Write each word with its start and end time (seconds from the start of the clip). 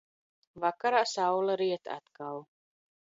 Vakarā 0.63 1.03
saule 1.11 1.59
riet 1.63 1.93
atkal. 1.97 2.43